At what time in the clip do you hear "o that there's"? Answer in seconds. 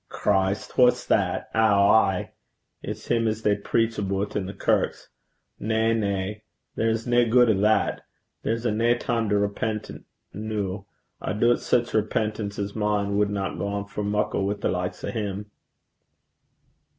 7.51-8.65